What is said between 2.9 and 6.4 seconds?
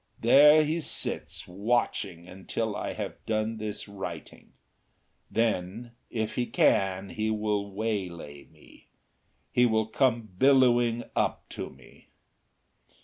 have done this writing. Then, if